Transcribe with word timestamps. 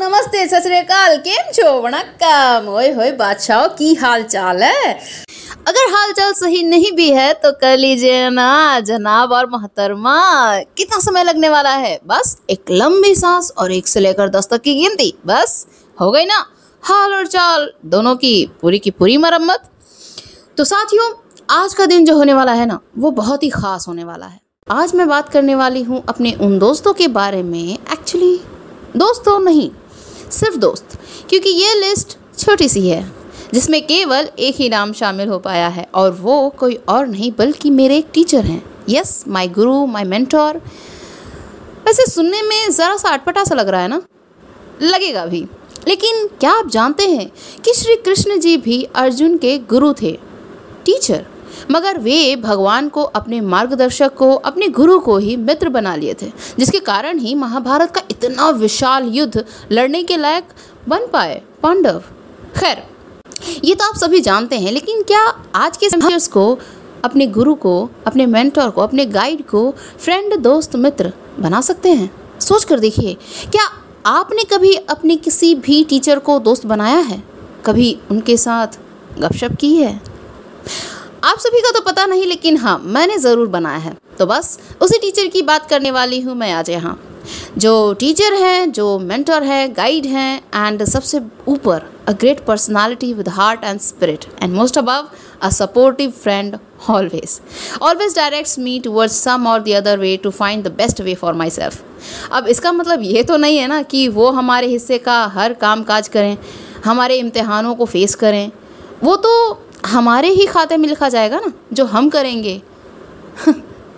नमस्ते, 0.00 0.46
सत 0.48 0.62
श्रीकाल 0.62 1.16
केम 1.16 1.50
छो? 1.52 1.70
वणक्कम। 1.80 2.68
ओए 2.68 2.90
होए, 2.92 3.10
बादशाह, 3.12 3.66
की 3.68 3.94
हाल 3.94 4.22
चाल 4.22 4.62
है? 4.62 4.92
अगर 5.68 5.90
हाल 5.92 6.12
चाल 6.12 6.32
सही 6.32 6.62
नहीं 6.62 6.92
भी 6.92 7.08
है 7.10 7.32
तो 7.32 7.50
कर 7.52 7.76
लीजिए 7.78 8.28
ना 8.30 8.80
जनाब 8.80 9.32
और 9.32 9.46
मोहतरमा। 9.46 10.14
कितना 10.76 10.98
समय 10.98 11.24
लगने 11.24 11.48
वाला 11.48 11.70
है? 11.70 12.00
बस 12.06 12.36
एक 12.50 12.70
लंबी 12.70 13.14
सांस 13.14 13.52
और 13.58 13.72
एक 13.72 13.88
से 13.88 14.00
लेकर 14.00 14.28
दस 14.28 14.48
तक 14.48 14.60
की 14.60 14.74
गिनती। 14.74 15.12
बस, 15.26 15.66
हो 16.00 16.10
गई 16.10 16.24
ना? 16.24 16.46
हाल 16.82 17.14
और 17.14 17.26
चाल, 17.26 17.70
दोनों 17.86 18.14
की 18.16 18.50
पूरी 18.62 18.78
की 18.78 18.90
पूरी 18.90 19.16
मरम्मत। 19.16 19.68
तो 20.56 20.64
साथियों, 20.64 21.10
आज 21.50 21.74
का 21.74 21.86
दिन 21.86 22.04
जो 22.04 22.14
होने 22.16 22.34
वाला 22.34 22.52
है 22.52 22.66
ना, 22.66 22.80
वो 22.98 23.10
बहुत 23.10 23.42
ही 23.42 23.50
ख़ास 23.50 23.88
होने 23.88 24.04
वाला 24.04 24.26
है। 24.26 24.40
आज 24.70 24.94
मैं 24.94 25.08
बात 25.08 25.28
करने 25.28 25.54
वाली 25.54 25.82
हूँ 25.82 26.02
अपने 26.08 26.32
उन 26.32 26.58
दोस्तों 26.58 26.92
के 26.92 27.08
बारे 27.08 27.42
में। 27.42 27.72
एक्चुअली, 27.72 28.40
दोस्तों 28.96 29.38
नहीं 29.40 29.70
सिर्फ़ 30.30 30.56
दोस्त, 30.56 30.98
क्योंकि 31.28 31.48
ये 31.48 31.74
लिस्ट 31.74 32.16
छोटी 32.38 32.68
सी 32.68 32.88
है, 32.88 33.12
जिसमें 33.54 33.86
केवल 33.86 34.28
एक 34.38 34.56
ही 34.56 34.68
नाम 34.68 34.92
शामिल 34.92 35.28
हो 35.28 35.38
पाया 35.38 35.68
है, 35.68 35.88
और 35.94 36.10
वो 36.10 36.48
कोई 36.50 36.74
और 36.88 37.06
नहीं, 37.06 37.32
बल्कि 37.38 37.70
मेरे 37.70 37.96
एक 37.96 38.06
टीचर 38.14 38.44
हैं। 38.44 38.62
Yes 38.88 39.24
my 39.28 39.48
guru 39.48 39.86
my 39.86 40.04
mentor 40.04 40.56
वैसे 41.86 42.10
सुनने 42.10 42.42
में 42.42 42.70
ज़रा 42.70 42.96
सा 42.96 43.08
अटपटा 43.08 43.44
सा 43.44 43.54
लग 43.54 43.68
रहा 43.68 43.80
है 43.80 43.88
ना? 43.88 44.02
लगेगा 44.82 45.26
भी। 45.26 45.46
लेकिन 45.88 46.26
क्या 46.40 46.52
आप 46.52 46.68
जानते 46.68 47.06
हैं 47.06 47.30
कि 47.64 47.72
श्री 47.72 47.96
कृष्ण 47.96 48.38
जी 48.40 48.56
भी 48.56 48.82
अर्जुन 48.94 49.36
के 49.36 49.58
गुरु 49.58 49.92
थे? 49.92 50.12
टीचर 50.84 51.26
मगर 51.70 51.98
वे 51.98 52.36
भगवान 52.36 52.88
को, 52.88 53.02
अपने 53.02 53.40
मार्गदर्शक 53.40 54.14
को, 54.14 54.34
अपने 54.34 54.68
गुरु 54.68 54.98
को 54.98 55.16
ही 55.18 55.36
मित्र 55.36 55.68
बना 55.68 55.94
लिए 55.96 56.14
थे, 56.22 56.32
जिसके 56.58 56.80
कारण 56.80 57.18
ही 57.18 57.34
महाभारत 57.34 57.90
का 57.90 58.02
इतना 58.10 58.50
विशाल 58.50 59.04
युद्ध 59.04 59.44
लड़ने 59.72 60.02
के 60.02 60.16
लायक 60.16 60.44
बन 60.88 61.06
पाए 61.12 61.42
पांडव। 61.62 62.02
खैर, 62.56 62.82
ये 63.64 63.74
तो 63.74 63.84
आप 63.84 63.96
सभी 63.96 64.20
जानते 64.20 64.56
हैं, 64.56 64.72
लेकिन 64.72 65.02
क्या 65.02 65.22
आज 65.54 65.76
के 65.76 65.90
समर्स 65.90 66.28
को, 66.28 66.58
अपने 67.04 67.26
गुरु 67.26 67.54
को, 67.54 67.90
अपने 68.06 68.26
मेंटर 68.26 68.70
को, 68.70 68.80
अपने 68.80 69.06
गाइड 69.06 69.46
को 69.46 69.74
फ्रेंड 69.98 70.36
दोस्त, 70.36 70.76
मित्र 70.76 71.12
बना 71.38 71.60
सकते 71.60 71.88
हैं? 71.88 72.10
सोच 72.40 72.64
कर 72.64 72.78
देखिए, 72.78 73.14
क्या 73.44 73.64
आपने 74.06 74.44
कभी 74.44 74.74
अपने 74.74 75.16
किसी 75.16 75.54
भी 75.54 75.84
टीचर 75.84 76.18
को 76.18 76.38
दोस्त 76.38 76.66
बनाया 76.66 76.98
है? 76.98 77.22
कभी 77.66 77.98
उनके 78.10 78.36
साथ 78.36 78.66
गपशप 79.18 79.56
की 79.60 79.76
है? 79.76 80.02
आप 81.22 81.38
सभी 81.38 81.60
का 81.60 81.70
तो 81.70 81.80
पता 81.82 82.04
नहीं, 82.06 82.26
लेकिन 82.26 82.56
हाँ 82.56 82.78
मैंने 82.84 83.16
ज़रूर 83.18 83.48
बनाया 83.48 83.78
है। 83.78 83.96
तो 84.18 84.26
बस, 84.26 84.58
उसी 84.82 84.98
टीचर 84.98 85.26
की 85.26 85.42
बात 85.42 85.68
करने 85.70 85.90
वाली 85.90 86.20
हूँ 86.20 86.34
मैं 86.34 86.52
आज 86.52 86.70
यहाँ। 86.70 86.98
जो 87.58 87.92
टीचर 88.00 88.34
हैं, 88.34 88.70
जो 88.72 88.98
मेंटर 88.98 89.42
है 89.42 89.68
गाइड 89.74 90.06
हैं 90.06 90.40
एंड 90.56 90.84
सबसे 90.84 91.20
ऊपर 91.48 91.82
a 92.08 92.12
great 92.12 92.40
personality 92.46 93.12
with 93.14 93.28
heart 93.30 93.64
and 93.64 93.80
spirit 93.80 94.24
and 94.42 94.54
most 94.54 94.78
above 94.78 95.08
a 95.42 95.50
supportive 95.50 96.10
friend 96.22 96.56
always 96.90 97.40
always 97.82 98.16
directs 98.16 98.58
me 98.58 98.78
towards 98.84 99.20
some 99.24 99.46
or 99.46 99.62
the 99.62 99.74
other 99.76 99.98
way 99.98 100.16
to 100.16 100.30
find 100.30 100.64
the 100.64 100.72
best 100.74 101.00
way 101.00 101.14
for 101.14 101.34
myself 101.50 102.32
अब 102.32 102.46
इसका 102.48 102.72
मतलब 102.72 103.02
ये 103.02 103.22
तो 103.22 103.36
नहीं 103.36 103.58
है 103.58 103.66
ना 103.66 103.82
कि 103.84 104.06
वो 104.10 104.30
हमारे 104.32 104.66
हिस्से 104.66 104.98
का 104.98 105.24
हर 105.34 105.52
काम 105.56 105.82
काज 105.84 106.08
करें, 106.08 106.36
हमारे 106.84 107.16
इम्तहानों 107.16 107.74
को 107.74 107.84
फेस 107.86 108.14
करें। 108.14 108.50
वो 109.04 109.16
तो 109.16 109.32
हमारे 109.86 110.28
ही 110.28 110.46
खाते 110.46 110.76
में 110.76 110.88
लिखा 110.88 111.08
जाएगा 111.08 111.40
ना, 111.40 111.52
जो 111.72 111.84
हम 111.84 112.08
करेंगे, 112.10 112.60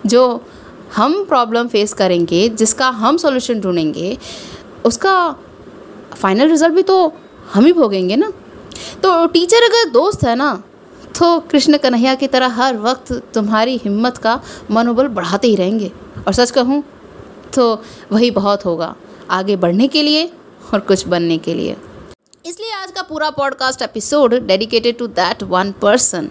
जो 0.05 0.41
हम 0.95 1.23
प्रॉब्लम 1.25 1.67
फेस 1.67 1.93
करेंगे, 1.93 2.47
जिसका 2.49 2.89
हम 2.89 3.17
सॉल्यूशन 3.17 3.59
ढूंढेंगे, 3.61 4.17
उसका 4.85 5.15
फाइनल 6.15 6.49
रिज़ल्ट 6.49 6.73
भी 6.73 6.83
तो 6.83 7.13
हम 7.53 7.65
ही 7.65 7.73
भोगेंगे 7.73 8.15
ना। 8.15 8.31
तो 9.03 9.25
टीचर 9.27 9.63
अगर 9.63 9.89
दोस्त 9.89 10.23
है 10.25 10.35
ना 10.35 10.51
तो 11.19 11.39
कृष्ण 11.41 11.77
कन्हैया 11.77 12.13
की 12.15 12.27
तरह 12.27 12.53
हर 12.53 12.77
वक्त 12.77 13.11
तुम्हारी 13.33 13.75
हिम्मत 13.77 14.17
का 14.17 14.39
मनोबल 14.71 15.07
बढ़ाते 15.09 15.47
ही 15.47 15.55
रहेंगे। 15.55 15.91
और 16.27 16.33
सच 16.33 16.51
कहूँ 16.51 16.83
तो 17.53 17.73
वही 18.11 18.29
बहुत 18.31 18.65
होगा, 18.65 18.95
आगे 19.31 19.55
बढ़ने 19.55 19.87
के 19.87 20.01
लिए 20.03 20.25
और 20.73 20.79
कुछ 20.79 21.07
बनने 21.07 21.37
के 21.37 21.53
लिए। 21.53 21.75
का 22.93 23.01
पूरा 23.01 23.29
podcast 23.29 23.81
episode 23.81 24.35
dedicated 24.47 24.97
to 24.97 25.07
that 25.07 25.43
one 25.43 25.71
person 25.81 26.29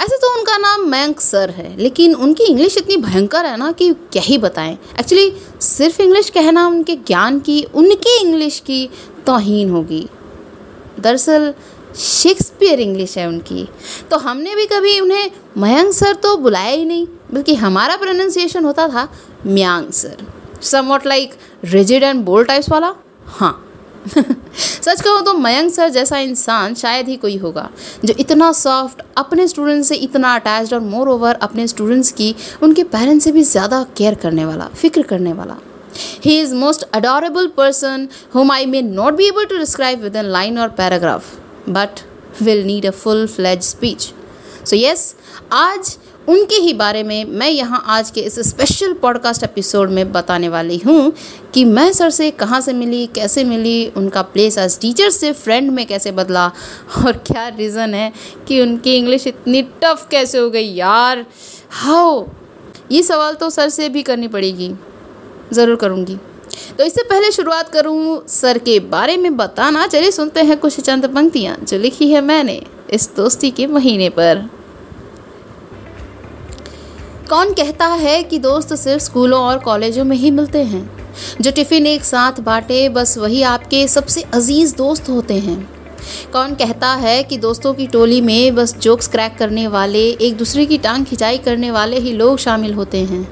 ऐसे 0.00 0.16
तो 0.16 0.34
उनका 0.38 0.56
नाम 0.58 0.86
मयंक 0.90 1.20
सर 1.20 1.50
है, 1.50 1.76
लेकिन 1.78 2.14
उनकी 2.14 2.44
इंग्लिश 2.44 2.76
इतनी 2.78 2.96
भयंकर 2.96 3.46
है 3.46 3.56
ना 3.56 3.70
कि 3.72 3.92
क्या 4.12 4.22
ही 4.22 4.38
बताएँ। 4.38 4.72
एक्चुअली 5.00 5.32
सिर्फ़ 5.60 6.00
इंग्लिश 6.02 6.30
कहना 6.30 6.66
उनके 6.66 6.96
ज्ञान 6.96 7.38
की, 7.40 7.62
उनकी 7.64 8.18
इंग्लिश 8.20 8.58
की 8.60 8.88
तोहीन 9.26 9.70
होगी। 9.70 10.06
दरअसल 11.00 11.54
शेक्सपियर 11.96 12.80
इंग्लिश 12.80 13.16
है 13.18 13.28
उनकी। 13.28 13.68
तो 14.10 14.18
हमने 14.18 14.54
भी 14.54 14.66
कभी 14.66 14.98
उन्हें 15.00 15.30
मयंक 15.58 15.92
सर 15.94 16.14
तो 16.14 16.36
बुलाया 16.36 16.70
ही 16.70 16.84
नहीं, 16.84 17.06
बल्कि 17.32 17.54
हमारा 17.54 17.96
प्रोनाउंसिएशन 17.96 18.64
होता 18.64 18.88
था 18.88 19.08
Mayank 19.46 19.90
sir. 19.92 20.26
Somewhat 20.88 21.06
like 21.06 21.34
rigid 21.64 22.02
and 22.02 22.24
bold 22.24 22.48
types 22.48 22.70
वाला? 22.70 22.94
हाँ 23.26 23.61
सच 24.56 25.00
कहूँ 25.00 25.22
तो 25.24 25.32
मयंक 25.34 25.72
सर 25.72 25.88
जैसा 25.88 26.18
इंसान 26.18 26.74
शायद 26.74 27.08
ही 27.08 27.16
कोई 27.16 27.36
होगा, 27.36 27.68
जो 28.04 28.14
इतना 28.20 28.50
सॉफ्ट 28.52 29.02
अपने 29.18 29.46
स्टूडेंट्स 29.48 29.88
से 29.88 29.94
इतना 29.96 30.34
अटैच्ड 30.36 30.74
और 30.74 30.80
मोर 30.80 31.08
ओवर 31.08 31.34
अपने 31.42 31.66
स्टूडेंट्स 31.68 32.10
की, 32.12 32.34
उनके 32.62 32.84
पेरेंट्स 32.84 33.24
से 33.24 33.32
भी 33.32 33.42
ज़्यादा 33.44 33.82
केयर 33.96 34.14
करने 34.14 34.44
वाला, 34.44 34.68
फ़िक्र 34.76 35.02
करने 35.02 35.32
वाला। 35.32 35.56
He 36.24 36.38
is 36.40 36.54
most 36.54 36.82
adorable 36.94 37.46
person 37.56 38.08
whom 38.34 38.52
I 38.52 38.66
may 38.66 38.82
not 38.82 39.14
be 39.14 39.26
able 39.28 39.44
to 39.44 39.58
describe 39.58 40.02
within 40.16 40.24
line 40.32 40.58
or 40.58 40.68
paragraph 40.78 41.34
but 41.68 42.00
will 42.42 42.64
need 42.66 42.86
a 42.86 42.90
full 42.92 43.26
fledged 43.26 43.62
speech 43.62 44.12
so 44.64 44.76
yes 44.76 45.14
आज 45.52 45.96
उनके 46.28 46.54
ही 46.54 46.72
बारे 46.72 47.02
में 47.02 47.24
मैं 47.24 47.48
यहाँ 47.48 47.82
आज 47.86 48.10
के 48.10 48.20
इस 48.20 48.38
स्पेशल 48.48 48.92
पॉडकास्ट 48.92 49.42
एपिसोड 49.42 49.90
में 49.90 50.12
बताने 50.12 50.48
वाली 50.48 50.76
हूँ 50.78 51.12
कि 51.54 51.64
मैं 51.64 51.92
सर 51.92 52.10
से 52.10 52.30
कहाँ 52.30 52.60
से 52.60 52.72
मिली, 52.72 53.06
कैसे 53.06 53.44
मिली, 53.44 53.86
उनका 53.86 54.22
प्लेस 54.22 54.58
एज 54.58 54.78
टीचर 54.80 55.10
से 55.10 55.32
फ्रेंड 55.32 55.70
में 55.70 55.86
कैसे 55.86 56.12
बदला 56.12 56.46
और 56.98 57.12
क्या 57.26 57.48
रीज़न 57.48 57.94
है 57.94 58.12
कि 58.48 58.60
उनकी 58.60 58.94
इंग्लिश 58.96 59.26
इतनी 59.26 59.62
टफ 59.82 60.06
कैसे 60.10 60.38
हो 60.38 60.50
गई 60.50 60.72
यार। 60.74 61.26
हाउ 61.70 62.24
ये 62.92 63.02
सवाल 63.02 63.34
तो 63.34 63.50
सर 63.50 63.68
से 63.68 63.88
भी 63.88 64.02
करनी 64.02 64.28
पड़ेगी। 64.28 64.72
ज़रूर 65.52 65.76
करूँगी। 65.76 66.16
तो 66.78 66.84
इससे 66.84 67.02
पहले 67.02 67.30
शुरुआत 67.32 67.68
करूँ 67.68 68.26
सर 68.28 68.58
के 68.58 68.78
बारे 68.80 69.16
में 69.16 69.36
बताना। 69.36 69.86
चलिए 69.86 70.10
सुनते 70.10 70.40
हैं 70.40 70.58
कुछ 70.58 70.80
चंद 70.80 71.06
पंक्तियाँ 71.14 71.56
जो 71.62 71.78
लिखी 71.78 72.10
है 72.12 72.20
मैंने 72.20 72.60
इस 72.90 73.10
दोस्ती 73.16 73.50
के 73.50 73.66
महीने 73.66 74.08
पर। 74.08 74.48
कौन 77.30 77.52
कहता 77.52 77.86
है 77.86 78.22
कि 78.22 78.38
दोस्त 78.38 78.74
सिर्फ़ 78.74 79.02
स्कूलों 79.02 79.40
और 79.40 79.58
कॉलेजों 79.58 80.04
में 80.04 80.16
ही 80.16 80.30
मिलते 80.30 80.62
हैं? 80.62 80.90
जो 81.40 81.50
टिफ़िन 81.50 81.86
एक 81.86 82.04
साथ 82.04 82.40
बांटे, 82.40 82.88
बस 82.88 83.18
वही 83.18 83.42
आपके 83.42 83.88
सबसे 83.88 84.22
अज़ीज़ 84.22 84.76
दोस्त 84.76 85.08
होते 85.08 85.34
हैं। 85.34 85.70
कौन 86.32 86.54
कहता 86.54 86.88
है 86.88 87.22
कि 87.22 87.36
दोस्तों 87.36 87.74
की 87.74 87.86
टोली 87.86 88.20
में 88.20 88.54
बस 88.54 88.76
जोक्स 88.76 89.08
क्रैक 89.08 89.36
करने 89.38 89.66
वाले, 89.66 90.10
एक 90.10 90.36
दूसरे 90.36 90.66
की 90.66 90.78
टांग 90.78 91.04
खिंचाई 91.04 91.38
करने 91.38 91.70
वाले 91.70 91.98
ही 91.98 92.12
लोग 92.12 92.38
शामिल 92.38 92.74
होते 92.74 92.98
हैं। 92.98 93.28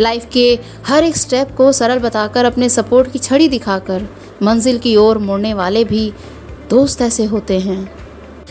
लाइफ 0.00 0.26
के 0.32 0.58
हर 0.86 1.04
एक 1.04 1.16
स्टेप 1.16 1.56
को 1.56 1.72
सरल 1.72 1.98
बताकर, 1.98 2.44
अपने 2.44 2.68
सपोर्ट 2.68 3.12
की 3.12 3.18
छड़ी 3.18 3.48
दिखाकर, 3.48 4.08
मंजिल 4.42 4.78
की 4.78 4.96
ओर 4.96 5.18
मोड़ने 5.18 5.54
वाले 5.54 5.84
भी 5.84 6.12
दोस्त 6.70 7.02
ऐसे 7.02 7.24
होते 7.24 7.58
हैं। 7.58 7.92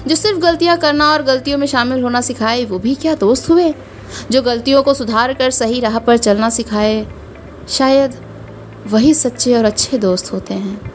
जो 0.07 0.15
सिर्फ़ 0.15 0.39
गलतियाँ 0.39 0.77
करना 0.77 1.11
और 1.11 1.23
गलतियों 1.23 1.57
में 1.57 1.67
शामिल 1.67 2.03
होना 2.03 2.21
सिखाए, 2.21 2.65
वो 2.65 2.79
भी 2.79 2.95
क्या 2.95 3.15
दोस्त 3.15 3.49
हुए? 3.49 3.73
जो 4.31 4.41
गलतियों 4.41 4.83
को 4.83 4.93
सुधार 4.93 5.33
कर 5.33 5.51
सही 5.51 5.79
राह 5.79 5.99
पर 5.99 6.17
चलना 6.19 6.49
सिखाए, 6.51 7.05
शायद 7.69 8.19
वही 8.87 9.13
सच्चे 9.13 9.55
और 9.57 9.65
अच्छे 9.65 9.97
दोस्त 9.99 10.31
होते 10.33 10.53
हैं। 10.53 10.91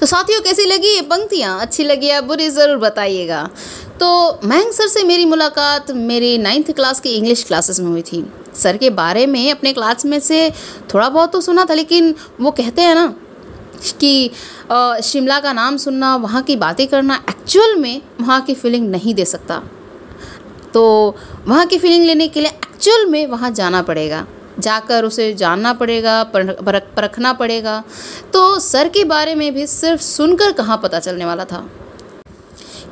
तो 0.00 0.06
साथियों, 0.06 0.40
कैसी 0.40 0.64
लगी 0.66 0.88
ये 0.88 1.00
पंक्तियाँ? 1.02 1.60
अच्छी 1.60 1.84
लगी 1.84 2.06
या 2.06 2.20
बुरी, 2.22 2.48
ज़रूर 2.50 2.76
बताइएगा। 2.78 3.48
तो 4.00 4.38
मैंग 4.44 4.72
सर 4.72 4.88
से 4.88 5.02
मेरी 5.04 5.24
मुलाकात 5.24 5.90
मेरी 5.90 6.36
नाइन्थ 6.38 6.70
क्लास 6.72 7.00
की 7.00 7.10
इंग्लिश 7.10 7.44
क्लासेस 7.44 7.80
में 7.80 7.86
हुई 7.86 8.02
थी। 8.02 8.24
सर 8.54 8.76
के 8.76 8.90
बारे 8.92 9.26
में 9.26 9.50
अपने 9.50 9.72
क्लास 9.72 10.04
में 10.04 10.18
से 10.20 10.50
थोड़ा 10.94 11.08
बहुत 11.08 11.32
तो 11.32 11.40
सुना 11.40 11.64
था, 11.64 11.74
लेकिन 11.74 12.14
वो 12.40 12.50
कहते 12.50 12.82
हैं 12.82 12.94
ना 12.94 13.06
कि 14.00 14.30
शिमला 15.04 15.38
का 15.40 15.52
नाम 15.52 15.76
सुनना, 15.76 16.14
वहाँ 16.16 16.42
की 16.42 16.56
बातें 16.56 16.86
करना 16.88 17.22
एक्चुअल 17.30 17.74
में 17.76 18.00
वहाँ 18.20 18.40
की 18.40 18.54
फीलिंग 18.54 18.88
नहीं 18.90 19.14
दे 19.14 19.24
सकता। 19.24 19.62
तो 20.74 20.82
वहाँ 21.46 21.66
की 21.66 21.78
फीलिंग 21.78 22.04
लेने 22.04 22.28
के 22.28 22.40
लिए 22.40 22.50
एक्चुअल 22.50 23.06
में 23.06 23.26
वहाँ 23.26 23.50
जाना 23.50 23.82
पड़ेगा। 23.82 24.26
जाकर 24.58 25.04
उसे 25.04 25.32
जानना 25.34 25.72
पड़ेगा 25.72 26.22
परखना 26.26 27.32
पड़ेगा। 27.32 27.82
तो 28.32 28.58
सर 28.60 28.88
के 28.88 29.04
बारे 29.04 29.34
में 29.34 29.52
भी 29.54 29.66
सिर्फ़ 29.66 30.02
सुनकर 30.02 30.52
कहाँ 30.52 30.80
पता 30.82 30.98
चलने 30.98 31.24
वाला 31.24 31.44
था? 31.44 31.68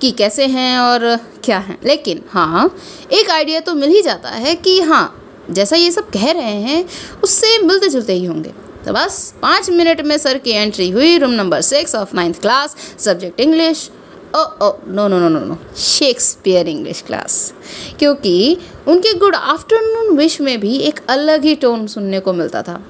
कि 0.00 0.11
कैसे 0.11 0.46
हैं 0.46 0.79
और 0.79 1.17
क्या 1.44 1.58
हैं? 1.58 1.79
लेकिन 1.84 2.23
हाँ 2.31 2.70
एक 3.12 3.31
आइडिया 3.31 3.61
तो 3.61 3.75
मिल 3.75 3.90
ही 3.90 4.02
जाता 4.02 4.29
है 4.29 4.55
कि 4.55 4.81
हाँ 4.81 5.19
जैसा 5.50 5.76
ये 5.76 5.90
सब 5.90 6.11
कह 6.11 6.31
रहे 6.32 6.61
हैं, 6.62 6.84
उससे 7.23 7.58
मिलते 7.58 7.88
जुलते 7.88 8.12
ही 8.12 8.25
होंगे। 8.25 8.50
तो 8.87 8.93
बस, 8.93 9.34
पाँच 9.43 9.70
मिनट 9.70 10.00
में 10.00 10.17
सर 10.19 10.38
की 10.38 10.50
एंट्री 10.50 10.90
हुई 10.90 11.19
room 11.19 11.31
number 11.31 11.61
six 11.61 11.94
of 11.94 12.14
ninth 12.17 12.40
class 12.40 12.76
subject 12.99 13.40
English 13.40 13.90
oh 14.37 14.43
oh 14.62 14.70
no 14.88 15.06
no 15.08 15.19
no 15.19 15.29
no 15.29 15.38
no 15.40 15.56
Shakespeare 15.76 16.69
English 16.69 17.00
class 17.00 17.52
क्योंकि 17.99 18.58
उनके 18.88 19.12
गुड 19.14 19.34
आफ्टरनून 19.34 20.17
विश 20.17 20.40
में 20.40 20.58
भी 20.61 20.76
एक 20.81 21.00
अलग 21.08 21.44
ही 21.44 21.55
टोन 21.55 21.87
सुनने 21.87 22.20
को 22.20 22.32
मिलता 22.32 22.62
था। 22.62 22.81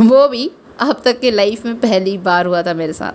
वो 0.00 0.26
भी 0.28 0.50
अब 0.80 1.00
तक 1.04 1.18
के 1.20 1.30
लाइफ 1.30 1.64
में 1.66 1.80
पहली 1.80 2.16
बार 2.18 2.46
हुआ 2.46 2.62
था 2.62 2.74
मेरे 2.74 2.92
साथ। 2.92 3.12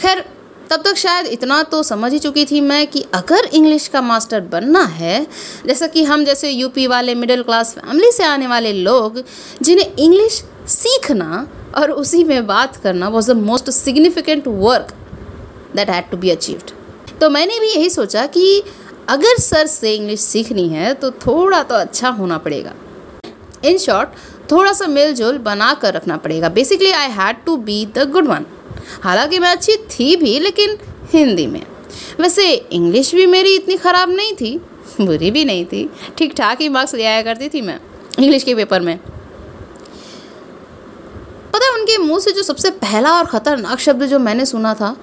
खैर, 0.00 0.24
तब 0.70 0.82
तक 0.82 0.96
शायद 0.96 1.26
इतना 1.26 1.62
तो 1.62 1.82
समझ 1.82 2.12
ही 2.12 2.18
चुकी 2.18 2.44
थी 2.44 2.60
मैं 2.60 2.86
कि 2.86 3.04
अगर 3.14 3.48
इंग्लिश 3.52 3.88
का 3.88 4.02
मास्टर 4.02 4.40
बनना 4.52 4.84
है, 4.84 5.26
जैसा 5.66 5.86
कि 5.86 6.04
हम 6.04 6.24
जैसे 6.24 6.50
यूपी 6.50 6.86
वाले 6.86 7.14
मिडिल 7.14 7.42
क्लास 7.42 7.74
फैमिली 7.74 8.12
से 8.12 8.24
आने 8.24 8.46
वाले 8.46 8.72
लोग, 8.72 9.22
जिन्हें 9.62 9.94
इंग्लिश 9.96 10.42
सीखना 10.68 11.46
और 11.76 11.90
उसी 11.90 12.24
में 12.24 12.46
बात 12.46 12.76
करना 12.76 13.08
was 13.08 13.32
the 13.32 13.36
most 13.38 13.70
significant 13.72 14.48
work 14.48 14.94
that 15.76 15.90
had 15.90 16.10
to 16.10 16.16
be 16.16 16.30
achieved 16.30 16.70
तो 17.20 17.30
मैंने 17.30 17.58
भी 17.60 17.68
यही 17.68 17.90
सोचा 17.90 18.26
कि 18.28 18.62
अगर 19.08 19.38
सर 19.40 19.66
से 19.66 19.94
इंग्लिश 19.94 20.20
सीखनी 20.20 20.68
है 20.68 20.92
तो 20.94 21.10
थोड़ा 21.10 21.62
तो 21.62 21.74
अच्छा 21.74 22.08
होना 22.10 22.38
पड़ेगा। 22.38 22.72
इन 23.64 23.78
शॉर्ट 23.78 24.08
थोड़ा 24.50 24.72
सा 24.72 24.86
मेल 24.86 25.14
जोल 25.14 25.38
बना 25.40 25.72
कर 25.74 25.94
रखना 25.94 26.16
पड़ेगा। 26.16 26.48
Basically 26.50 26.90
I 26.92 27.10
had 27.10 27.44
to 27.46 27.56
be 27.58 27.84
the 27.96 28.08
good 28.10 28.26
one 28.26 28.46
हालाँकि 29.02 29.38
मैं 29.38 29.50
अच्छी 29.50 29.76
थी 29.90 30.14
भी, 30.16 30.38
लेकिन 30.40 30.78
हिंदी 31.12 31.46
में। 31.46 31.62
वैसे 32.20 32.52
इंग्लिश 32.52 33.14
भी 33.14 33.26
मेरी 33.26 33.54
इतनी 33.54 33.76
ख़राब 33.76 34.10
नहीं 34.10 34.32
थी, 34.32 34.56
बुरी 35.00 35.30
भी 35.30 35.44
नहीं 35.44 35.64
थी। 35.64 35.88
ठीक 36.18 36.34
ठाक 36.36 36.60
ही 36.60 36.68
मार्क्स 36.68 36.94
ले 36.94 37.04
आया 37.04 37.22
करती 37.22 37.48
थी 37.48 37.60
मैं 37.62 37.78
इंग्लिश 38.18 38.44
के 38.44 38.54
पेपर 38.54 38.80
में। 38.80 38.96
पता 41.48 41.64
है, 41.64 41.72
उनके 41.72 41.98
मुँह 41.98 42.18
से 42.20 42.32
जो 42.32 42.42
सबसे 42.42 42.70
पहला 42.78 43.12
और 43.12 43.26
ख़तरनाक 43.26 43.78
शब्द 43.80 44.04
जो 44.06 44.18
मैंने 44.20 44.44
सुना 44.46 44.74
था 44.74 44.96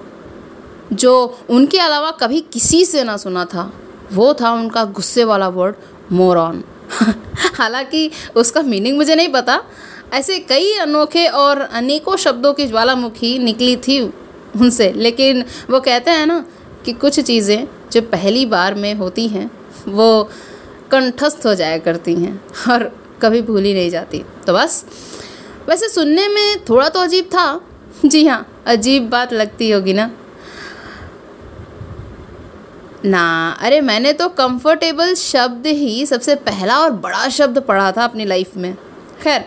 जो 0.92 1.38
उनके 1.50 1.78
अलावा 1.78 2.10
कभी 2.10 2.40
किसी 2.40 2.84
से 2.84 3.04
ना 3.04 3.16
सुना 3.16 3.44
था, 3.44 3.72
वो 4.12 4.34
था 4.34 4.52
उनका 4.52 4.84
गुस्से 4.84 5.24
वाला 5.24 5.48
वर्ड 5.48 5.74
मोरॉन 6.12 6.62
हालाँकि 7.54 8.10
उसका 8.36 8.62
मीनिंग 8.62 8.96
मुझे 8.96 9.14
नहीं 9.14 9.28
पता। 9.28 9.62
ऐसे 10.14 10.38
कई 10.38 10.72
अनोखे 10.72 11.26
और 11.26 11.60
अनेकों 11.60 12.16
शब्दों 12.16 12.52
की 12.52 12.66
ज्वालामुखी 12.66 13.38
निकली 13.38 13.76
थी 13.76 14.00
उनसे, 14.00 14.92
लेकिन 14.92 15.44
वो 15.70 15.80
कहते 15.80 16.10
हैं 16.10 16.26
ना 16.26 16.44
कि 16.84 16.92
कुछ 16.92 17.20
चीज़ें 17.20 17.68
जो 17.92 18.02
पहली 18.02 18.46
बार 18.46 18.74
में 18.74 18.94
होती 18.94 19.28
हैं, 19.28 19.50
वो 19.88 20.30
कंठस्थ 20.90 21.46
हो 21.46 21.54
जाया 21.54 21.78
करती 21.78 22.14
हैं 22.14 22.40
और 22.70 22.84
कभी 23.22 23.42
भूली 23.42 23.74
नहीं 23.74 23.90
जाती। 23.90 24.24
तो 24.46 24.52
बस, 24.52 24.84
वैसे 25.68 25.88
सुनने 25.88 26.28
में 26.28 26.64
थोड़ा 26.64 26.88
तो 26.88 27.00
अजीब 27.00 27.24
था। 27.24 27.60
जी 28.04 28.26
हाँ 28.26 28.62
अजीब 28.66 29.08
बात 29.10 29.32
लगती 29.32 29.70
होगी 29.70 29.92
ना। 29.92 30.10
ना। 33.06 33.56
अरे, 33.60 33.80
मैंने 33.80 34.12
तो 34.12 34.28
कंफर्टेबल 34.30 35.14
शब्द 35.14 35.66
ही 35.66 36.06
सबसे 36.06 36.34
पहला 36.34 36.78
और 36.78 36.90
बड़ा 36.90 37.28
शब्द 37.28 37.58
पढ़ा 37.58 37.90
था 37.92 38.04
अपनी 38.04 38.24
लाइफ 38.24 38.56
में। 38.56 38.74
खैर 39.22 39.44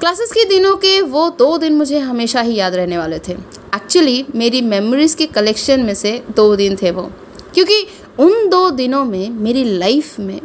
क्लासेस 0.00 0.32
के 0.32 0.44
दिनों 0.44 0.76
के 0.76 1.00
वो 1.02 1.28
दो 1.30 1.56
दिन 1.58 1.74
मुझे 1.74 1.98
हमेशा 1.98 2.40
ही 2.40 2.54
याद 2.54 2.74
रहने 2.74 2.98
वाले 2.98 3.18
थे। 3.18 3.32
एक्चुअली 3.74 4.24
मेरी 4.34 4.60
मेमोरीज़ 4.62 5.16
के 5.16 5.26
कलेक्शन 5.26 5.80
में 5.80 5.94
से 5.94 6.22
दो 6.36 6.54
दिन 6.56 6.76
थे 6.76 6.90
वो। 6.90 7.10
क्योंकि 7.54 7.86
उन 8.18 8.48
दो 8.48 8.70
दिनों 8.72 9.04
में 9.04 9.30
मेरी 9.30 9.64
लाइफ 9.78 10.18
में 10.20 10.40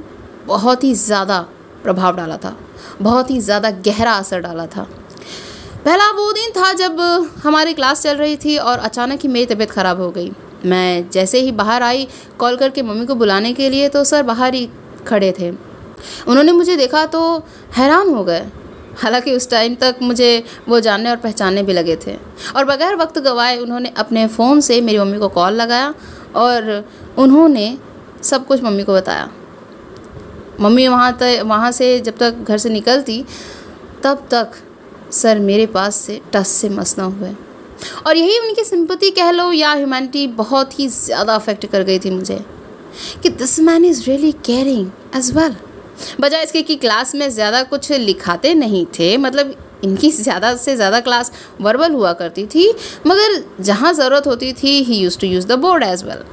बहुत 0.48 0.84
ही 0.84 0.94
ज़्यादा 0.96 1.40
प्रभाव 1.84 2.16
डाला 2.16 2.38
था। 2.38 2.56
बहुत 3.02 3.32
ही 3.32 3.40
ज़्यादा 3.40 3.70
गहरा 3.86 4.14
असर 4.14 4.40
डाला 4.40 4.66
था। 4.66 4.88
पहला 5.86 6.10
वो 6.12 6.32
दिन 6.32 6.52
था 6.52 6.72
जब 6.74 7.00
हमारी 7.44 7.74
क्लास 7.74 8.02
चल 8.02 8.18
रही 8.18 8.36
थी 8.36 8.58
और 8.58 8.80
अचानक 8.80 9.20
ही 9.24 9.30
मेरी 9.30 9.46
तबीयत 9.46 9.72
ख़राब 9.72 10.02
हो 10.02 10.10
गई। 10.12 10.32
मैं 10.66 11.10
जैसे 11.10 11.40
ही 11.40 11.52
बाहर 11.52 11.84
आई 11.84 12.08
कॉल 12.40 12.56
करके 12.58 12.82
मम्मी 12.82 13.06
को 13.06 13.16
बुलाने 13.16 13.54
के 13.54 13.70
लिए 13.70 13.90
तो 13.90 14.04
सर 14.04 14.24
बाहर 14.24 14.54
ही 14.54 14.70
खड़े 15.08 15.34
थे। 15.40 15.50
उन्होंने 16.28 16.52
मुझे 16.52 16.76
देखा 16.78 17.06
तो 17.06 17.22
हैरान 17.78 18.10
हो 18.10 18.24
गए। 18.24 18.46
हालाँकि 18.98 19.36
उस 19.36 19.50
टाइम 19.50 19.76
तक 19.76 19.96
मुझे 20.02 20.44
वो 20.70 20.80
जानने 20.80 21.10
और 21.10 21.18
पहचानने 21.18 21.64
भी 21.64 21.74
लगे 21.74 21.96
थे। 21.96 22.16
और 22.56 22.66
बगैर 22.66 22.96
वक्त 22.96 23.20
गवाए 23.20 23.58
उन्होंने 23.58 23.94
अपने 23.98 24.28
फ़ोन 24.28 24.62
से 24.62 24.82
मेरी 24.82 25.00
मम्मी 25.00 25.18
को 25.18 25.28
कॉल 25.30 25.54
लगाया 25.54 25.94
और 26.36 26.72
उन्होंने 27.18 27.78
सब 28.24 28.46
कुछ 28.48 28.64
मम्मी 28.64 28.84
को 28.84 28.94
बताया। 28.94 29.30
मम्मी 30.62 30.88
वहाँ 30.88 31.18
तक 31.18 31.42
वहाँ 31.46 31.72
से 31.72 32.00
जब 32.00 32.18
तक 32.18 32.46
घर 32.48 32.58
से 32.58 32.70
निकलती, 32.70 33.24
तब 34.04 34.28
तक 34.32 34.52
सर 35.12 35.40
मेरे 35.40 35.66
पास 35.66 35.96
से 35.96 36.22
टस 36.34 36.48
से 36.48 36.70
मस 36.70 36.98
ना 36.98 37.04
हुए। 37.04 37.30
और 38.08 38.18
यही 38.18 38.40
उनकी 38.40 38.64
सिंपति 38.64 39.10
कह 39.12 39.32
लो 39.32 39.52
या 39.52 39.72
ह्यूमैनिटी 39.74 40.28
बहुत 40.36 40.80
ही 40.80 40.88
ज़्यादा 40.88 41.36
अफेक्ट 41.36 41.66
कर 41.66 41.84
गई 41.84 42.00
थी 42.00 42.10
मुझे 42.10 42.40
कि 43.24 43.30
this 43.30 43.60
man 43.60 43.86
is 43.86 44.04
really 44.10 44.32
caring 44.46 44.92
as 45.16 45.32
well 45.32 45.56
बजाय 46.20 46.44
इसके 46.44 46.62
कि 46.62 46.76
क्लास 46.76 47.16
में 47.16 47.30
ज़्यादा 47.30 47.64
कुछ 47.64 47.92
लिखाते 47.92 48.54
नहीं 48.54 48.86
थे 49.00 49.16
मतलब 49.18 49.56
इनकी 49.84 50.12
ज़्यादा 50.12 50.56
से 50.56 50.76
ज़्यादा 50.76 51.00
क्लास 51.00 51.32
वर्बल 51.62 51.92
हुआ 51.92 52.12
करती 52.14 52.46
थी, 52.46 52.70
मगर 53.08 53.44
जहाँ 53.62 53.94
ज़रूरत 53.94 54.28
होती 54.28 54.52
थी 54.54 54.72
he 54.84 54.96
use 54.96 55.18
to 55.20 55.28
use 55.28 55.48
the 55.48 55.58
board 55.60 55.84
as 55.84 56.04
well 56.04 56.24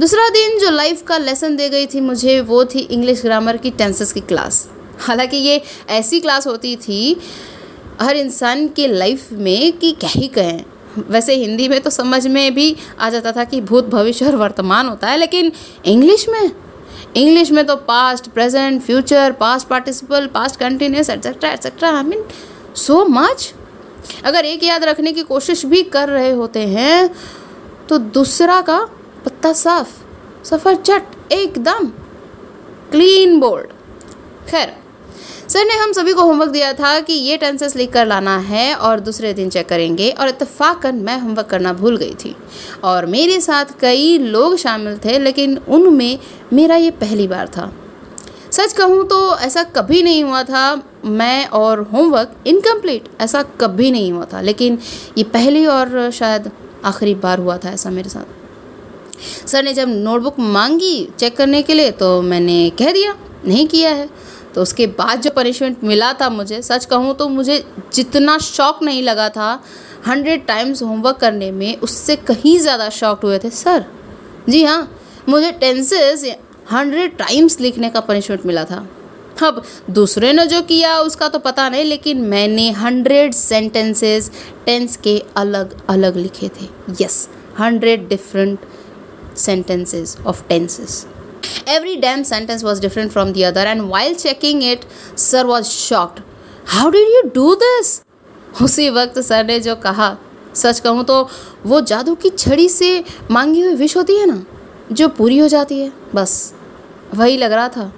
दूसरा 0.00 0.28
दिन 0.28 0.58
जो 0.58 0.70
लाइफ 0.70 1.02
का 1.02 1.18
लेसन 1.18 1.56
दे 1.56 1.68
गई 1.68 1.86
थी 1.86 2.00
मुझे, 2.00 2.40
वो 2.40 2.64
थी 2.64 2.78
इंग्लिश 2.80 3.22
ग्रामर 3.22 3.56
की 3.56 3.70
टेंसेस 3.70 4.12
की 4.12 4.20
क्लास 4.20 4.68
हालाँकि 5.00 5.36
ये 5.36 5.60
ऐसी 5.90 6.20
क्लास 6.20 6.46
होती 6.46 6.76
थी 6.76 7.16
हर 8.00 8.16
इंसान 8.16 8.66
के 8.68 8.86
लाइफ 8.86 9.32
में 9.32 9.72
कि 9.72 9.92
क्या 9.92 10.10
ही 10.10 10.28
कहें। 10.28 10.64
वैसे 11.10 11.34
हिंदी 11.34 11.68
में 11.68 11.80
तो 11.80 11.90
समझ 11.90 12.26
में 12.26 12.54
भी 12.54 12.76
आ 13.00 13.08
जाता 13.10 13.32
था 13.32 13.44
कि 13.44 13.60
भूत 13.60 13.86
भविष्य 13.86 14.26
और 14.26 14.36
वर्तमान 14.36 14.88
होता 14.88 15.08
है, 15.08 15.16
लेकिन 15.16 15.52
इंग्लिश 15.84 16.28
में? 16.28 16.50
इंग्लिश 17.16 17.50
में 17.50 17.64
तो 17.66 17.76
past 17.76 18.28
present 18.28 18.82
future 18.82 19.32
past 19.32 19.68
participle 19.68 20.26
past 20.26 20.60
continuous 20.60 21.10
etcetera 21.10 21.50
etcetera 21.50 21.90
I 21.96 22.02
mean 22.02 22.24
so 22.76 23.04
much 23.04 23.52
अगर 24.24 24.44
एक 24.44 24.64
याद 24.64 24.84
रखने 24.84 25.12
की 25.12 25.22
कोशिश 25.22 25.64
भी 25.66 25.82
कर 25.82 26.08
रहे 26.08 26.30
होते 26.30 26.66
हैं 26.68 27.08
तो 27.88 27.98
दूसरा 27.98 28.60
का 28.60 28.78
पत्ता 29.24 29.52
साफ़ 29.52 29.88
सफ़र 30.44 30.74
चट 30.76 31.32
एकदम 31.32 31.86
क्लीन 32.90 33.38
बोल्ड 33.40 33.68
खैर 34.50 34.76
सर, 35.48 35.64
ने 35.64 35.74
हम 35.74 35.92
सभी 35.92 36.12
को 36.12 36.22
होमवर्क 36.22 36.50
दिया 36.50 36.72
था 36.72 36.98
कि 37.00 37.12
ये 37.12 37.36
टेंसेस 37.36 37.74
लिख 37.76 37.92
कर 37.92 38.06
लाना 38.06 38.36
है 38.38 38.74
और 38.76 39.00
दूसरे 39.00 39.32
दिन 39.34 39.50
चेक 39.50 39.68
करेंगे 39.68 40.10
और 40.10 40.28
इतफाक़न 40.28 40.94
मैं 40.96 41.18
होमवर्क 41.20 41.46
करना 41.46 41.72
भूल 41.72 41.96
गई 41.96 42.14
थी। 42.14 42.34
और 42.84 43.06
मेरे 43.06 43.40
साथ 43.40 43.78
कई 43.80 44.18
लोग 44.18 44.56
शामिल 44.56 44.96
थे, 45.04 45.18
लेकिन 45.18 45.56
उनमें 45.58 46.18
मेरा 46.52 46.76
ये 46.76 46.90
पहली 46.92 47.28
बार 47.28 47.48
था। 47.48 47.72
सच 48.52 48.72
कहूँ 48.72 49.06
तो 49.08 49.36
ऐसा 49.38 49.62
कभी 49.76 50.02
नहीं 50.02 50.24
हुआ 50.24 50.42
था। 50.42 50.82
मैं 51.04 51.46
और 51.48 51.80
होमवर्क 51.92 52.34
इनकम्प्लीट 52.46 53.08
ऐसा 53.20 53.42
कभी 53.60 53.90
नहीं 53.90 54.12
हुआ 54.12 54.24
था। 54.24 54.40
लेकिन 54.40 54.78
ये 55.18 55.24
पहली 55.24 55.64
और 55.68 56.10
शायद 56.10 56.50
आखिरी 56.84 57.14
बार 57.16 57.38
हुआ 57.38 57.56
था 57.58 57.70
ऐसा 57.70 57.90
मेरे 57.90 58.08
साथ। 58.08 59.46
सर, 59.48 59.62
ने 59.62 59.72
जब 59.74 59.88
नोटबुक 59.88 60.38
मांगी 60.38 61.08
चेक 61.18 61.36
करने 61.36 61.62
के 61.62 61.74
लिए 61.74 61.90
तो 61.92 62.20
मैंने 62.22 62.58
कह 62.70 62.92
दिया, 62.92 63.16
नहीं 63.46 63.66
किया 63.68 63.90
है। 63.90 64.08
तो 64.56 64.62
उसके 64.62 64.86
बाद 64.98 65.20
जो 65.22 65.30
पनिशमेंट 65.30 65.82
मिला 65.84 66.12
था 66.20 66.28
मुझे, 66.30 66.60
सच 66.62 66.84
कहूँ 66.84 67.14
तो 67.16 67.28
मुझे 67.28 67.64
जितना 67.94 68.36
शौक 68.38 68.82
नहीं 68.82 69.02
लगा 69.02 69.28
था 69.28 69.48
हंड्रेड 70.06 70.46
टाइम्स 70.46 70.82
होमवर्क 70.82 71.16
करने 71.16 71.50
में 71.52 71.76
उससे 71.78 72.16
कहीं 72.26 72.58
ज़्यादा 72.58 72.88
शॉक्ड 72.90 73.24
हुए 73.24 73.38
थे 73.38 73.50
सर 73.52 73.84
जी 74.48 74.62
हाँ 74.64 74.80
मुझे 75.28 75.50
टेंसेस 75.60 76.24
हंड्रेड 76.72 77.16
टाइम्स 77.18 77.60
लिखने 77.60 77.90
का 77.90 78.00
पनिशमेंट 78.02 78.46
मिला 78.46 78.64
था। 78.64 78.86
अब 79.42 79.62
दूसरे 79.90 80.32
ने 80.32 80.46
जो 80.46 80.60
किया 80.62 80.98
उसका 81.00 81.28
तो 81.28 81.38
पता 81.38 81.68
नहीं, 81.68 81.84
लेकिन 81.84 82.20
मैंने 82.24 82.70
हंड्रेड 82.72 83.34
सेंटेंसेस 83.34 84.30
टेंस 84.66 84.96
के 84.96 85.18
अलग 85.36 85.76
अलग 85.88 86.16
लिखे 86.16 86.50
थे। 86.60 86.68
Yes 87.00 87.28
hundred 87.60 88.08
different 88.08 88.58
sentences 89.36 90.16
of 90.26 90.42
tenses. 90.48 90.92
Every 91.68 91.96
damn 91.98 92.24
sentence 92.24 92.62
was 92.62 92.80
different 92.80 93.12
from 93.12 93.32
the 93.32 93.44
other, 93.44 93.66
and 93.66 93.88
while 93.88 94.14
checking 94.16 94.62
it, 94.62 94.86
sir 95.16 95.46
was 95.46 95.72
shocked. 95.74 96.22
How 96.66 96.90
did 96.90 97.08
you 97.08 97.22
do 97.34 97.48
this? 97.58 97.94
उसी 98.62 98.88
वक्त 98.90 99.18
सर 99.20 99.44
ने 99.44 99.58
जो 99.60 99.74
कहा 99.76 100.16
सच 100.54 100.78
कहूँ 100.80 101.04
तो 101.04 101.16
वो 101.66 101.80
जादू 101.90 102.14
की 102.14 102.30
छड़ी 102.30 102.68
से 102.68 102.88
मांगी 103.30 103.60
हुई 103.62 103.74
विश 103.74 103.96
होती 103.96 104.16
है 104.16 104.26
ना 104.26 104.44
जो 104.92 105.08
पूरी 105.18 105.38
हो 105.38 105.48
जाती 105.48 105.78
है 105.80 105.92
बस 106.14 106.32
वही 107.14 107.36
लग 107.36 107.52
रहा 107.52 107.68
था 107.68 107.92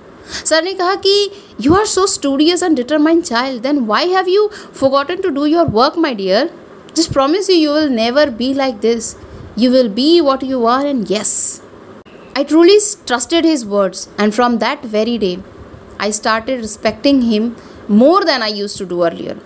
सर 0.45 0.64
ने 0.64 0.73
कहा 0.75 0.95
कि 1.07 1.31
you 1.61 1.75
are 1.75 1.87
so 1.87 2.07
studious 2.07 2.62
and 2.62 2.76
determined 2.76 3.23
child 3.23 3.62
then 3.62 3.78
why 3.87 4.09
have 4.09 4.28
you 4.28 4.49
forgotten 4.81 5.21
to 5.23 5.28
do 5.28 5.45
your 5.47 5.69
work 5.71 5.99
my 5.99 6.14
dear 6.14 6.50
just 6.97 7.12
promise 7.12 7.50
you 7.50 7.57
you 7.57 7.73
will 7.75 7.88
never 7.93 8.31
be 8.40 8.52
like 8.55 8.78
this 8.81 9.14
you 9.59 9.71
will 9.71 9.88
be 9.95 10.21
what 10.21 10.45
you 10.45 10.64
are 10.67 10.87
and 10.87 11.11
yes 11.11 11.38
I 12.38 12.45
truly 12.45 12.78
trusted 13.04 13.45
his 13.45 13.66
words, 13.66 14.09
and 14.16 14.33
from 14.33 14.59
that 14.59 14.85
very 14.85 15.18
day, 15.18 15.38
I 15.99 16.11
started 16.11 16.61
respecting 16.61 17.23
him 17.23 17.57
more 17.88 18.25
than 18.25 18.45
I 18.45 18.47
used 18.47 18.76
to 18.78 18.87
do 18.87 19.02
earlier. 19.04 19.37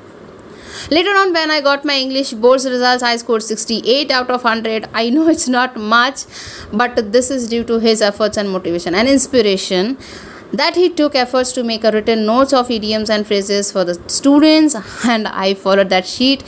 Later 0.90 1.12
on, 1.20 1.32
when 1.32 1.50
I 1.50 1.62
got 1.62 1.86
my 1.86 1.96
English 1.96 2.32
boards 2.34 2.66
results, 2.66 3.02
I 3.02 3.16
scored 3.16 3.44
68 3.44 4.10
out 4.10 4.28
of 4.28 4.44
100. 4.44 4.90
I 4.92 5.08
know 5.08 5.26
it's 5.28 5.48
not 5.48 5.78
much, 5.78 6.24
but 6.70 7.12
this 7.12 7.30
is 7.30 7.48
due 7.48 7.64
to 7.64 7.78
his 7.78 8.02
efforts 8.02 8.36
and 8.36 8.50
motivation 8.50 8.94
and 8.94 9.08
inspiration 9.08 9.96
that 10.52 10.76
he 10.76 10.90
took 10.90 11.14
efforts 11.14 11.52
to 11.52 11.64
make 11.64 11.84
a 11.84 11.92
written 11.92 12.26
notes 12.26 12.52
of 12.52 12.70
idioms 12.70 13.08
and 13.08 13.26
phrases 13.26 13.72
for 13.72 13.84
the 13.84 13.94
students 14.06 14.76
and 15.06 15.26
i 15.28 15.54
followed 15.54 15.88
that 15.88 16.06
sheet 16.06 16.44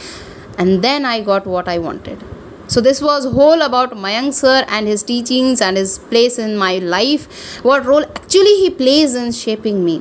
and 0.59 0.85
then 0.85 1.07
i 1.07 1.23
got 1.23 1.47
what 1.47 1.67
i 1.67 1.79
wanted 1.79 2.23
so 2.67 2.81
this 2.81 3.01
was 3.03 3.25
whole 3.25 3.61
about 3.63 3.91
Mayank 3.93 4.33
sir 4.33 4.65
and 4.69 4.89
his 4.89 5.03
teachings 5.03 5.61
and 5.61 5.77
his 5.77 5.99
place 5.99 6.39
in 6.39 6.57
my 6.57 6.79
life 6.79 7.63
what 7.63 7.85
role 7.85 8.05
actually 8.05 8.57
he 8.63 8.71
plays 8.71 9.15
in 9.15 9.33
shaping 9.33 9.85
me 9.85 10.01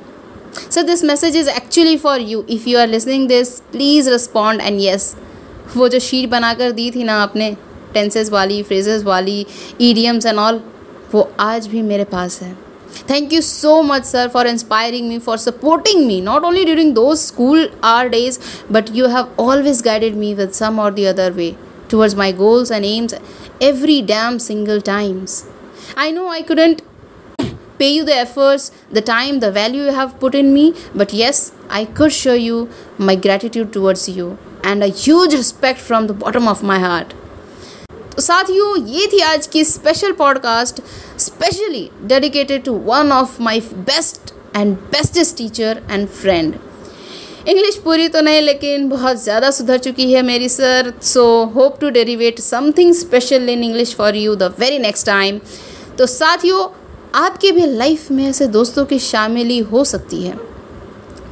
so 0.70 0.84
this 0.84 1.04
message 1.04 1.36
is 1.36 1.48
actually 1.48 1.98
for 1.98 2.18
you 2.18 2.46
if 2.48 2.66
you 2.66 2.78
are 2.78 2.88
listening 2.88 3.28
this 3.28 3.62
please 3.72 4.10
respond 4.10 4.62
and 4.62 4.82
yes 4.82 5.16
वो 5.76 5.88
जो 5.90 6.00
sheet 6.00 6.30
बनाकर 6.30 6.72
दी 6.72 6.90
थी 6.92 7.04
ना 7.04 7.14
आपने 7.22 7.50
tenses 7.94 8.30
वाली 8.32 8.62
phrases 8.64 9.04
वाली 9.04 9.46
idioms 9.82 10.26
and 10.26 10.40
all 10.40 10.62
वो 11.14 11.30
आज 11.40 11.68
भी 11.68 11.82
मेरे 11.82 12.04
पास 12.12 12.42
है 12.42 12.56
Thank 13.10 13.32
you 13.34 13.42
so 13.42 13.72
much, 13.84 14.04
sir, 14.04 14.30
for 14.30 14.46
inspiring 14.46 15.08
me, 15.10 15.18
for 15.28 15.36
supporting 15.44 16.06
me, 16.08 16.22
not 16.22 16.44
only 16.50 16.64
during 16.64 16.94
those 16.94 17.24
school 17.30 17.66
hour 17.82 18.08
days, 18.10 18.38
but 18.70 18.94
you 18.98 19.08
have 19.14 19.30
always 19.46 19.82
guided 19.88 20.16
me 20.16 20.34
with 20.36 20.54
some 20.54 20.78
or 20.80 20.92
the 20.92 21.08
other 21.08 21.32
way 21.40 21.56
towards 21.93 22.15
my 22.15 22.33
goals 22.33 22.71
and 22.71 22.85
aims 22.85 23.15
every 23.61 24.03
damn 24.03 24.39
single 24.39 24.81
times. 24.81 25.47
I 25.97 26.11
know 26.11 26.29
I 26.29 26.43
couldn't 26.43 26.83
pay 27.79 27.93
you 27.95 28.05
the 28.05 28.15
efforts, 28.15 28.71
the 28.91 29.01
time, 29.01 29.41
the 29.41 29.51
value 29.53 29.85
you 29.85 29.93
have 29.93 30.19
put 30.19 30.35
in 30.35 30.53
me, 30.53 30.75
but 30.95 31.13
yes, 31.13 31.53
I 31.71 31.85
could 31.85 32.13
show 32.13 32.35
you 32.35 32.69
my 32.99 33.15
gratitude 33.15 33.73
towards 33.73 34.09
you 34.09 34.39
and 34.65 34.83
a 34.83 34.89
huge 34.89 35.33
respect 35.33 35.79
from 35.79 36.07
the 36.09 36.15
bottom 36.15 36.49
of 36.49 36.63
my 36.63 36.79
heart. 36.79 37.15
तो 38.15 38.23
साथियों 38.23 38.77
ये 38.89 39.07
थी 39.13 39.19
आज 39.23 39.47
की 39.47 39.65
special 39.65 40.13
podcast 40.19 40.81
specially 41.25 41.89
dedicated 42.13 42.65
to 42.65 42.73
one 42.87 43.13
of 43.13 43.41
my 43.41 43.61
best 43.91 44.33
and 44.57 44.75
bestest 44.95 45.37
teacher 45.39 45.83
and 45.91 46.09
friend 46.09 46.55
English 47.46 47.76
पूरी 47.78 48.08
तो 48.08 48.22
नहीं, 48.22 48.42
लेकिन 48.42 48.88
बहुत 48.90 49.22
ज़्यादा 49.24 49.50
सुधर 49.52 49.78
चुकी 49.80 50.12
है 50.12 50.22
मेरी 50.22 50.50
sir 50.50 50.94
so 51.04 51.24
hope 51.56 51.80
to 51.80 51.90
derivate 51.92 52.40
something 52.40 52.94
special 52.96 53.50
in 53.50 53.64
English 53.64 53.96
for 53.96 54.16
you 54.16 54.36
the 54.36 54.54
very 54.60 54.80
next 54.80 55.06
time 55.06 55.40
तो 55.98 56.06
साथियों, 56.08 56.68
आपके 57.16 57.52
भी 57.52 57.66
लाइफ 57.68 58.10
में 58.12 58.26
ऐसे 58.26 58.48
दोस्तों 58.50 58.86
की 58.86 59.00
शामिली 59.02 59.58
हो 59.62 59.84
सकती 59.86 60.22
है, 60.24 60.38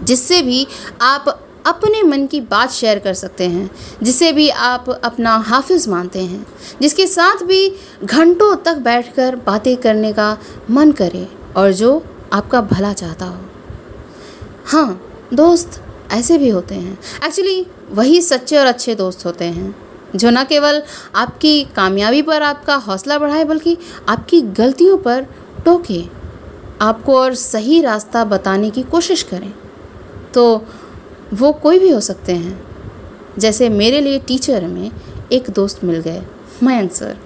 जिससे 0.03 0.41
भी 0.41 0.65
आप 1.01 1.29
अपने 1.65 2.01
मन 2.03 2.25
की 2.27 2.41
बात 2.41 2.71
शेयर 2.71 2.99
कर 2.99 3.13
सकते 3.13 3.45
हैं, 3.45 3.69
जिसे 4.03 4.31
भी 4.31 4.47
आप 4.49 4.89
अपना 4.89 5.35
हाफिज़ 5.47 5.89
मानते 5.89 6.19
हैं, 6.21 6.45
जिसके 6.81 7.05
साथ 7.07 7.43
भी 7.43 7.69
घंटों 8.03 8.55
तक 8.57 8.77
बैठकर 8.83 9.35
बातें 9.45 9.75
करने 9.77 10.11
का 10.13 10.37
मन 10.69 10.91
करे 10.93 11.27
और 11.57 11.71
जो 11.73 12.03
आपका 12.33 12.61
भला 12.63 12.93
चाहता 12.93 13.25
हो। 13.25 13.39
हाँ 14.65 15.01
दोस्त 15.33 15.81
ऐसे 16.11 16.37
भी 16.37 16.49
होते 16.49 16.75
हैं। 16.75 16.97
एक्चुअली 17.25 17.65
वही 17.91 18.21
सच्चे 18.21 18.57
और 18.57 18.65
अच्छे 18.65 18.95
दोस्त 18.95 19.25
होते 19.25 19.45
हैं, 19.45 19.75
जो 20.15 20.29
न 20.29 20.43
केवल 20.43 20.81
आपकी 21.15 21.63
कामयाबी 21.75 22.21
पर 22.21 22.41
आपका 22.41 22.75
हौसला 22.75 23.17
बढ़ाए, 23.17 23.43
बल्कि 23.43 23.77
आपकी 24.09 24.41
गलतियों 24.41 24.97
पर 24.97 25.25
टोके, 25.65 26.03
आपको 26.81 27.17
और 27.17 27.35
सही 27.35 27.81
रास्ता 27.81 28.23
बताने 28.25 28.69
की 28.69 28.83
कोशिश 28.83 29.23
करें। 29.23 29.53
तो 30.33 30.65
वो 31.33 31.51
कोई 31.53 31.79
भी 31.79 31.89
हो 31.89 31.99
सकते 31.99 32.33
हैं। 32.33 32.59
जैसे 33.39 33.69
मेरे 33.69 33.99
लिए 34.01 34.19
टीचर 34.19 34.67
में 34.67 34.91
एक 35.31 35.49
दोस्त 35.49 35.83
मिल 35.83 35.99
गए, 35.99 36.21
मयंक 36.63 36.91
सर। 36.91 37.17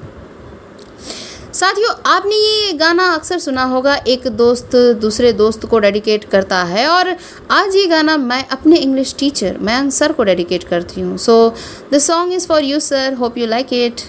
साथियों, 1.56 1.92
आपने 2.06 2.36
ये 2.36 2.72
गाना 2.78 3.04
अक्सर 3.10 3.38
सुना 3.40 3.64
होगा, 3.64 3.94
एक 4.08 4.28
दोस्त 4.38 4.76
दूसरे 5.02 5.32
दोस्त 5.34 5.66
को 5.66 5.80
डेडिकेट 5.80 6.24
करता 6.32 6.58
है 6.64 6.88
और 6.88 7.10
आज 7.52 7.76
ये 7.76 7.86
गाना 7.88 8.16
मैं 8.18 8.44
अपने 8.52 8.78
इंग्लिश 8.78 9.16
टीचर 9.20 9.58
मयंक 9.62 9.92
सर 9.94 10.12
को 10.12 10.24
डेडिकेट 10.24 10.64
करती 10.64 11.02
हूँ। 11.02 11.18
So 11.18 11.36
the 11.94 11.98
song 12.00 12.34
is 12.34 12.48
for 12.48 12.64
you 12.64 12.80
sir 12.82 13.14
hope 13.20 13.38
you 13.38 13.48
like 13.48 13.74
it 13.74 14.02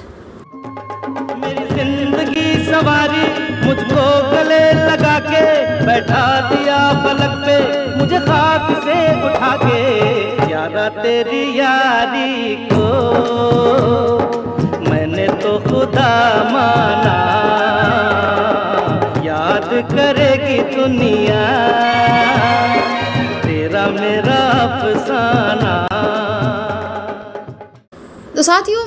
सवारी 2.67 3.27
मुझको 3.63 4.09
गले 4.33 4.61
लगा 4.75 5.19
के 5.23 5.47
बैठा 5.87 6.27
दिया 6.51 6.79
पलक 7.05 7.39
पे, 7.47 7.57
मुझे 7.99 8.19
खाक 8.21 8.71
से 8.85 8.99
उठा 9.27 9.57
के 9.63 10.51
यारा 10.53 10.89
तेरी 11.03 11.45
यारी 11.59 12.57
को 12.73 12.89
खुदा 15.61 16.13
माना। 16.51 17.17
याद 19.27 19.69
करेगी 19.91 20.59
दुनिया, 20.77 21.45
तेरा 23.43 23.87
मेरा 23.93 24.43
अफसाना। 24.63 25.75
तो 28.37 28.43
साथियों, 28.43 28.85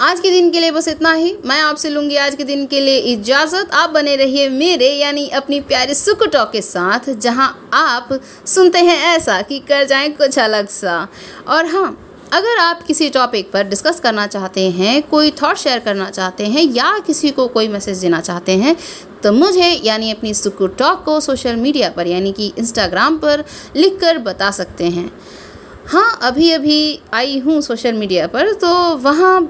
आज 0.00 0.20
के 0.20 0.30
दिन 0.30 0.50
के 0.50 0.60
लिए 0.60 0.70
बस 0.70 0.88
इतना 0.88 1.12
ही। 1.12 1.36
मैं 1.44 1.60
आपसे 1.60 1.90
लूँगी 1.90 2.16
आज 2.16 2.34
के 2.34 2.44
दिन 2.44 2.66
के 2.66 2.80
लिए 2.80 2.98
इजाज़त। 3.12 3.70
आप 3.74 3.90
बने 3.90 4.16
रहिए 4.16 4.48
मेरे, 4.48 4.88
यानी 4.88 5.28
अपनी 5.28 5.60
प्यारी 5.60 5.94
सुख 5.94 6.26
टॉक 6.26 6.50
के 6.52 6.60
साथ, 6.62 7.10
जहाँ 7.10 7.68
आप 7.74 8.08
सुनते 8.46 8.78
हैं 8.78 8.98
ऐसा 9.16 9.40
कि 9.42 9.58
कर 9.58 9.84
जाएँ 9.84 10.10
कुछ 10.12 10.38
अलग 10.38 10.68
सा। 10.68 11.06
और 11.48 11.66
हाँ 11.66 12.05
अगर 12.32 12.58
आप 12.58 12.82
किसी 12.82 13.08
टॉपिक 13.10 13.50
पर 13.52 13.68
डिस्कस 13.68 14.00
करना 14.00 14.26
चाहते 14.26 14.70
हैं, 14.70 15.02
कोई 15.02 15.30
थॉट 15.32 15.56
शेयर 15.56 15.78
करना 15.78 16.08
चाहते 16.10 16.46
हैं, 16.46 16.62
या 16.64 16.98
किसी 16.98 17.30
को 17.30 17.46
कोई 17.48 17.68
मैसेज 17.68 17.98
देना 17.98 18.20
चाहते 18.20 18.56
हैं 18.56 18.76
तो 19.22 19.32
मुझे 19.32 19.68
यानी 19.84 20.10
अपनी 20.10 20.32
सुकू 20.34 20.66
टॉक 20.78 21.02
को 21.04 21.18
सोशल 21.20 21.56
मीडिया 21.56 21.88
पर, 21.90 22.06
यानी 22.06 22.32
कि 22.32 22.52
इंस्टाग्राम 22.58 23.16
पर 23.18 23.44
लिख 23.76 23.98
कर 24.00 24.18
बता 24.18 24.50
सकते 24.50 24.84
हैं। 24.86 25.10
हाँ 25.86 26.18
अभी 26.22 26.50
अभी 26.50 27.00
आई 27.14 27.38
हूँ 27.38 27.60
सोशल 27.60 27.92
मीडिया 27.92 28.26
पर 28.26 28.52
तो 28.54 28.74
वहाँ 28.98 29.40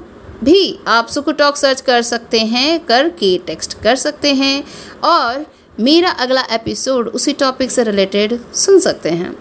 भी 0.45 0.79
आप 0.89 1.09
सुकू 1.09 1.33
टॉक 1.33 1.57
सर्च 1.57 1.81
कर 1.81 2.03
सकते 2.03 2.39
हैं, 2.41 2.79
करके 2.81 3.37
टेक्स्ट 3.47 3.81
कर 3.83 3.97
सकते 3.97 4.33
हैं, 4.35 4.65
और 5.05 5.45
मेरा 5.81 6.11
अगला 6.11 6.43
एपिसोड 6.51 7.09
उसी 7.09 7.33
टॉपिक 7.35 7.71
से 7.71 7.85
रिलेटेड 7.85 8.39
सुन 8.55 8.81
सकते 8.81 9.11
हैं। 9.11 9.35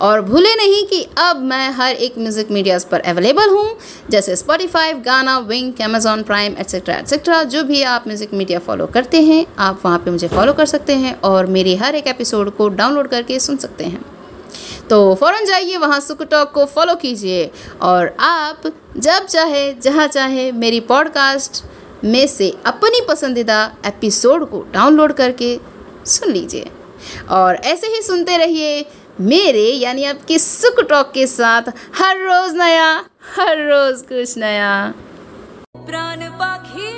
और 0.00 0.20
भूले 0.22 0.54
नहीं 0.56 0.84
कि 0.86 1.02
अब 1.18 1.42
मैं 1.42 1.68
हर 1.70 1.94
एक 1.96 2.18
म्यूज़िक 2.18 2.50
मीडियाज़ 2.50 2.86
पर 2.86 3.00
अवेलेबल 3.02 3.50
हूँ, 3.50 3.76
जैसे 4.10 4.36
Spotify 4.36 4.92
Gaana 5.02 5.38
Wynk 5.40 5.82
Amazon 5.82 6.22
Prime 6.22 6.56
etcetera 6.58 6.96
etcetera 6.96 7.42
जो 7.44 7.62
भी 7.64 7.82
आप 7.84 8.04
म्यूज़िक 8.06 8.34
मीडिया 8.34 8.58
फॉलो 8.58 8.86
करते 8.86 9.22
हैं, 9.22 9.44
आप 9.58 9.80
वहाँ 9.84 9.98
पर 9.98 10.10
मुझे 10.10 10.28
फॉलो 10.28 10.52
कर 10.52 10.66
सकते 10.66 10.96
हैं 10.96 11.20
और 11.22 11.46
मेरे 11.48 11.74
हर 11.76 11.94
एक 11.94 12.06
एपिसोड 12.06 12.56
को 12.56 12.68
डाउनलोड 12.70 13.08
करके 13.08 13.38
सुन 13.40 13.56
सकते 13.56 13.84
हैं। 13.84 14.04
तो 14.90 15.14
फ़ौरन 15.14 15.44
जाइए 15.44 15.76
वहाँ 15.76 16.00
सुकटॉक 16.00 16.50
को 16.52 16.64
फॉलो 16.66 16.94
कीजिए 16.94 17.50
और 17.82 18.14
आप 18.20 18.62
जब 18.96 19.26
चाहे, 19.26 19.72
जहाँ 19.74 20.06
चाहे 20.06 20.50
मेरी 20.52 20.80
पॉडकास्ट 20.82 21.62
में 22.04 22.26
से 22.26 22.52
अपनी 22.66 23.00
पसंदीदा 23.08 23.62
एपिसोड 23.86 24.48
को 24.50 24.60
डाउनलोड 24.72 25.12
करके 25.12 25.58
सुन 26.06 26.32
लीजिए। 26.32 26.70
और 27.30 27.56
ऐसे 27.56 27.86
ही 27.86 28.02
सुनते 28.02 28.36
रहिए 28.36 28.84
मेरे, 29.20 29.66
यानी 29.70 30.04
आपके 30.04 30.38
सुख 30.38 30.80
टॉक 30.88 31.12
के 31.14 31.26
साथ 31.26 31.62
हर 31.98 32.18
रोज़ 32.18 32.56
नया, 32.56 32.90
हर 33.36 33.58
रोज़ 33.70 34.02
कुछ 34.02 34.38
नया। 34.38 34.94
प्राण 35.76 36.28
पाखी 36.30 36.94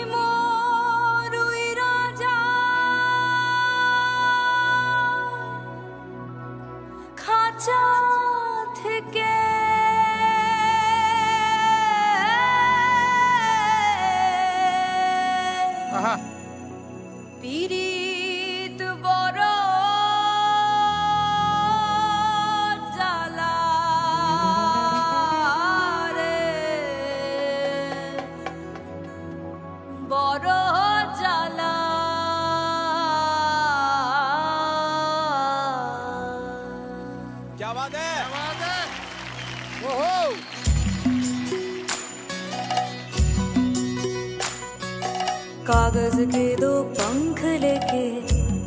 कागज़ 45.69 46.21
के 46.31 46.45
दो 46.57 46.73
पंख 46.97 47.41
लेके 47.63 48.03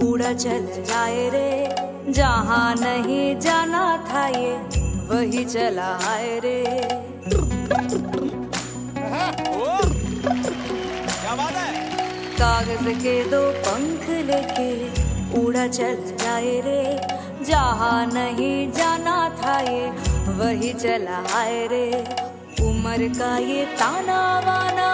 उड़ा 0.05 0.31
चल 0.33 0.65
जाए 0.87 1.29
रे। 1.33 2.11
जहाँ 2.11 2.75
नहीं 2.75 3.39
जाना 3.39 3.83
था 4.07 4.25
ये, 4.27 4.51
वही 5.09 5.43
चला 5.45 5.87
आए 6.09 6.39
रे। 6.43 6.57
कागज़ 12.41 12.89
के 13.03 13.15
दो 13.29 13.41
पंख 13.67 14.09
लेके 14.29 14.69
उड़ा 15.41 15.67
चल 15.69 15.95
जाए 16.23 16.59
रे। 16.65 16.83
जहाँ 17.45 18.05
नहीं 18.13 18.71
जाना 18.71 19.17
था 19.41 19.59
ये, 19.61 19.89
वही 20.39 20.73
चला 20.73 21.23
आए 21.39 21.67
रे। 21.71 21.85
उम्र 22.69 23.07
का 23.19 23.37
ये 23.37 23.65
ताना 23.79 24.21
वाना 24.47 24.89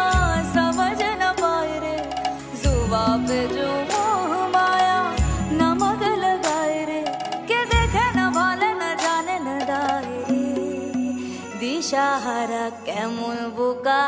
দিশাহারা 11.95 12.65
কেমন 12.85 13.37
বোকা? 13.57 14.01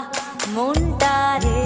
মনটা 0.56 1.18
রে 1.44 1.57